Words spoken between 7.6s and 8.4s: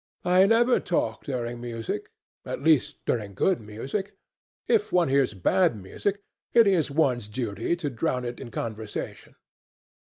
to drown it